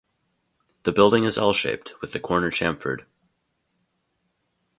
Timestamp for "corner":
2.19-2.49